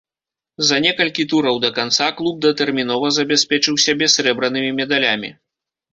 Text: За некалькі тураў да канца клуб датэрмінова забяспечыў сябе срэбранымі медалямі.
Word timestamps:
За 0.69 0.77
некалькі 0.85 1.25
тураў 1.33 1.59
да 1.65 1.69
канца 1.77 2.07
клуб 2.21 2.35
датэрмінова 2.45 3.11
забяспечыў 3.19 3.81
сябе 3.87 4.11
срэбранымі 4.15 4.71
медалямі. 4.83 5.31